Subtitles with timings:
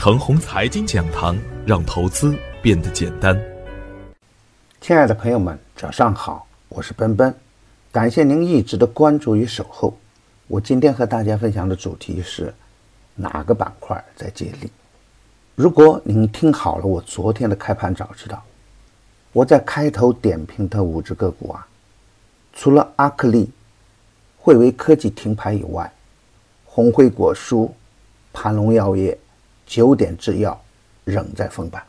[0.00, 3.38] 程红财经讲堂，让投资变得简单。
[4.80, 7.34] 亲爱的朋友们，早上好，我是奔奔，
[7.92, 9.94] 感谢您一直的关注与守候。
[10.46, 12.54] 我今天和大家分享的主题是
[13.14, 14.70] 哪个板块在接力？
[15.54, 18.42] 如果您听好了我昨天的开盘早知道，
[19.34, 21.66] 我在开头点评的五只个股啊，
[22.54, 23.50] 除了阿克利、
[24.38, 25.92] 汇维科技停牌以外，
[26.64, 27.70] 红辉果蔬、
[28.32, 29.18] 盘龙药业、
[29.70, 30.60] 九点制药
[31.04, 31.80] 仍在封板，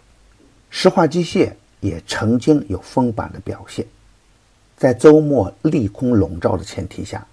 [0.70, 1.52] 石化机械。
[1.80, 3.84] 也曾经有封板的表现，
[4.78, 7.26] 在周末利空笼罩的前提下，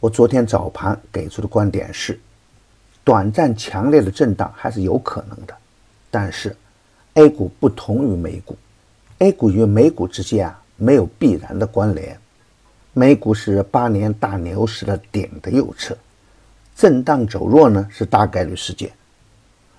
[0.00, 2.18] 我昨天早盘给出的观点是，
[3.04, 5.54] 短暂强烈的震荡还是有可能的，
[6.10, 6.56] 但是
[7.14, 8.56] A 股不同于美股
[9.18, 12.18] ，A 股与美股之间啊没有必然的关联，
[12.92, 15.96] 美股是八年大牛市的顶的右侧，
[16.74, 18.90] 震荡走弱呢是大概率事件，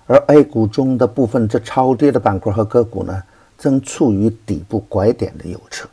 [0.06, 3.22] 而 A 股中的部分这超跌的板块和个股呢。
[3.56, 5.88] 正处于底部拐点的右侧，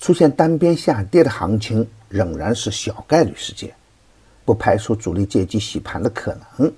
[0.00, 3.72] 出现单边下跌的行情仍然是小概率事件，
[4.46, 6.72] 不排除主力借机洗盘的可能。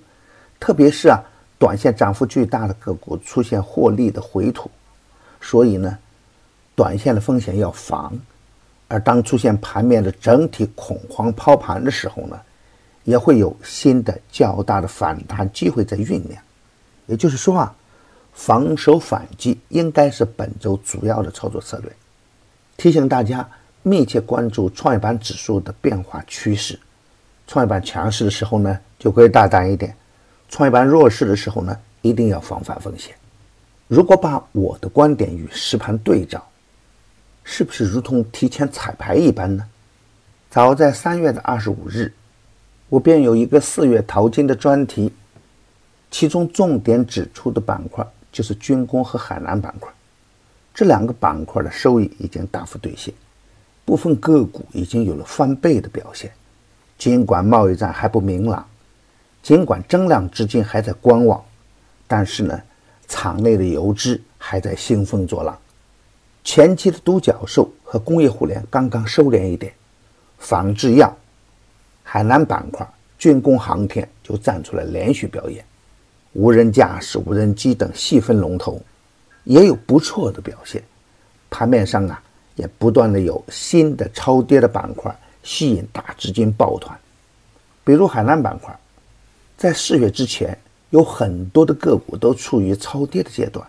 [0.59, 1.23] 特别是啊，
[1.57, 4.69] 短线涨幅巨大的个股出现获利的回吐，
[5.41, 5.97] 所以呢，
[6.75, 8.13] 短线的风险要防。
[8.89, 12.39] 而当出现盘面的整体恐慌抛盘的时候呢，
[13.05, 16.43] 也会有新的较大的反弹机会在酝酿。
[17.07, 17.75] 也就是说啊。
[18.35, 21.93] 防守反击应该是本周主要的操作策略。
[22.79, 23.47] 提醒大家
[23.83, 26.81] 密切关注创业板指数的变化趋势。
[27.47, 29.93] 创业板强势的时候呢，就可以大胆一点；
[30.49, 33.15] 创业板弱势的时候呢，一定要防范风险。
[33.87, 36.43] 如果把我的观点与实盘对照，
[37.45, 39.69] 是不是如同提前彩排一般呢？
[40.49, 42.11] 早在三月的二十五日，
[42.93, 45.11] 我便有一个四月淘金的专题，
[46.11, 48.07] 其中重点指出的板块。
[48.31, 49.93] 就是军工和海南板块，
[50.73, 53.13] 这两个板块的收益已经大幅兑现，
[53.85, 56.33] 部分个股已经有了翻倍的表现。
[56.97, 58.67] 尽管贸易战还不明朗，
[59.43, 61.43] 尽管增量资金还在观望，
[62.07, 62.59] 但是呢，
[63.07, 65.59] 场内的游资还在兴风作浪。
[66.43, 69.75] 前期的独角兽和工业互联刚刚收敛一点，
[70.39, 71.15] 仿制药、
[72.13, 72.87] 海南板块、
[73.19, 75.65] 军工航天就站出来连续表演。
[76.35, 78.79] 无人驾驶、无人机等细分龙头
[79.45, 80.83] 也有不错的表现。
[81.49, 82.23] 盘面上啊，
[82.55, 85.11] 也不断的有新的超跌的板块
[85.43, 86.95] 吸引大资金抱团。
[87.83, 88.79] 比如海南板块，
[89.57, 90.55] 在四月之前，
[90.91, 93.67] 有很多的个股都处于超跌的阶段。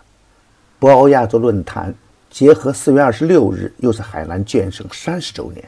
[0.78, 1.94] 博鳌亚洲论坛
[2.30, 5.66] 结合四月二十六日又是海南建省三十周年，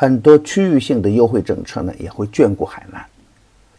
[0.00, 3.04] 很多区域性的优惠政策呢也会眷顾海南，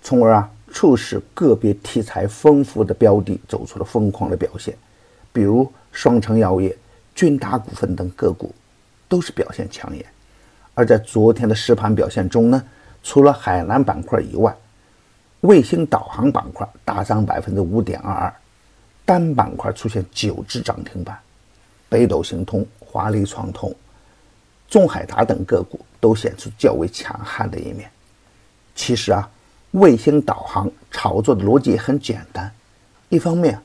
[0.03, 0.51] 从而啊。
[0.71, 4.73] 促使个别题材丰富的标的走出了疯狂的表现，
[5.33, 6.73] 比如双城药业、
[7.13, 8.53] 君达股份等个股
[9.09, 10.05] 都是表现抢眼。
[10.75, 12.63] 而在昨天的实盘表现中呢，
[13.03, 14.55] 除了海南板块以外，
[15.41, 18.33] 卫星导航板块大涨百分之五点二二，
[19.03, 21.19] 单板块出现九只涨停板，
[21.89, 23.75] 北斗星通、华丽创通、
[24.71, 27.87] 中海达等个股都显出较为强悍的一面。
[28.73, 29.29] 其实啊。
[29.71, 32.51] 卫星导航炒作的逻辑也很简单，
[33.07, 33.57] 一方面，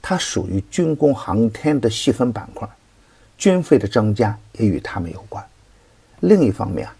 [0.00, 2.68] 它属于军工航天的细分板块，
[3.36, 5.42] 军费的增加也与他们有关；
[6.20, 6.94] 另一方面啊，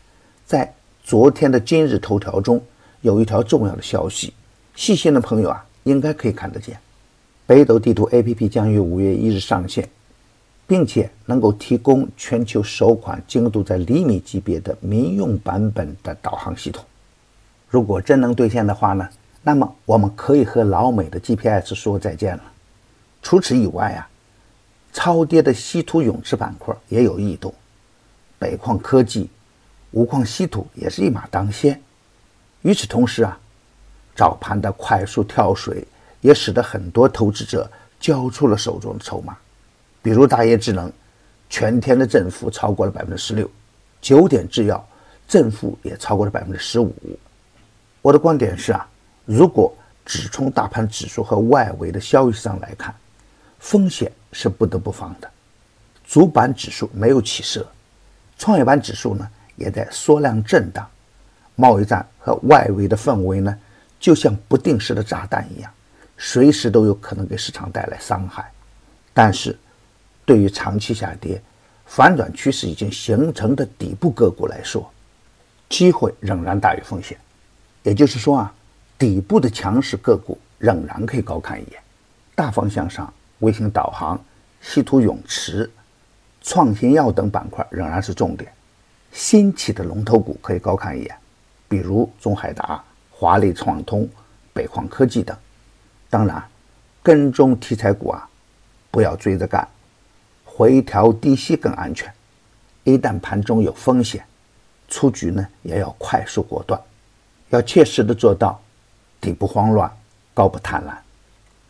[0.45, 0.75] 在
[1.05, 2.61] 昨天的今日头条中
[3.03, 4.35] 有一条重要的消息，
[4.75, 6.77] 细心的朋友啊应该可以看得见，
[7.47, 9.89] 北斗地图 APP 将于五月一日上线，
[10.73, 16.83] 并且能够提供全球首款精度在厘米级别的民用版本的导航系统。
[17.69, 19.07] 如果真能兑现的话呢，
[19.43, 22.43] 那么我们可以和老美的 GPS 说再见了。
[23.21, 24.09] 除此以外啊，
[24.95, 27.53] 超跌的稀土永磁板块也有异动，
[28.39, 29.29] 北矿科技、
[29.91, 31.79] 无矿稀土也是一马当先。
[32.63, 33.39] 与此同时啊，
[34.17, 35.87] 早盘的快速跳水
[36.23, 37.71] 也使得很多投资者
[38.01, 39.37] 交出了手中的筹码，
[40.03, 40.93] 比如大业智能，
[41.49, 43.49] 全天的振幅超过了百分之十六，
[44.01, 44.85] 九点制药
[45.29, 46.95] 振幅也超过了百分之十五。
[48.03, 48.87] 我的观点是啊，
[49.25, 49.73] 如果
[50.05, 52.93] 只从大盘指数和外围的消息上来看，
[53.61, 55.31] 风险是不得不防的。
[56.05, 57.65] 主板指数没有起色，
[58.37, 60.85] 创业板指数呢也在缩量震荡，
[61.55, 63.57] 贸易战和外围的氛围呢
[64.01, 65.71] 就像不定时的炸弹一样，
[66.19, 68.51] 随时都有可能给市场带来伤害。
[69.15, 69.57] 但是，
[70.25, 71.41] 对于长期下跌、
[71.87, 74.91] 反转趋势已经形成的底部个股来说，
[75.69, 77.19] 机会仍然大于风险。
[77.83, 78.55] 也就是说啊，
[78.99, 81.83] 底部的强势个股仍然可以高看一眼。
[82.35, 84.19] 大方向上，卫星导航、
[84.61, 85.71] 稀土永磁、
[86.41, 88.53] 创新药等板块仍然是重点。
[89.13, 91.15] 新起的龙头股可以高看一眼，
[91.69, 94.09] 比如中海达、华丽创通、
[94.55, 95.37] 北矿科技等。
[96.09, 96.43] 当然，
[97.03, 98.29] 跟踪题材股啊，
[98.91, 99.67] 不要追着干，
[100.55, 102.13] 回调低吸更安全。
[102.85, 104.23] 一旦盘中有风险，
[104.89, 106.79] 出局呢也要快速果断，
[107.49, 108.61] 要切实的做到
[109.21, 109.91] 底不慌乱，
[110.35, 110.93] 高不贪婪。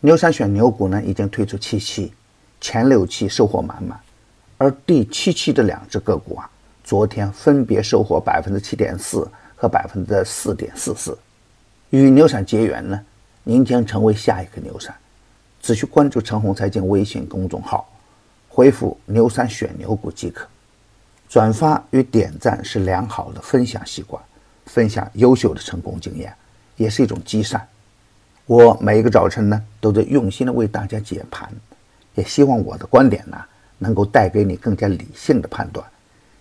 [0.00, 2.12] 牛散选牛股呢已经推出七期，
[2.60, 3.98] 前六期收获满满，
[4.58, 6.50] 而第七期的两只个股啊。
[6.82, 11.16] 昨天分别收获百分之七点四和百分之四点四四，
[11.90, 13.00] 与牛散结缘呢，
[13.44, 14.92] 您将成为下一个牛散。
[15.60, 17.88] 只需关注陈红财经微信公众号，
[18.54, 20.46] 回复“牛散选牛股”即可。
[21.26, 24.22] 转发与点赞是良好的分享习惯，
[24.66, 26.30] 分享优秀的成功经验
[26.76, 27.66] 也是一种积善。
[28.44, 31.50] 我每一个早晨呢，都在用心的为大家解盘，
[32.14, 33.42] 也希望我的观点呢，
[33.78, 35.82] 能够带给你更加理性的判断。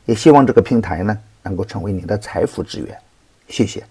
[0.05, 2.97] 也希望这个平台呢，能够成为你的财富之源。
[3.47, 3.81] 谢谢。